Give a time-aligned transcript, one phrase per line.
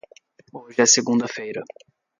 [0.55, 1.61] Hoje é segunda-feira.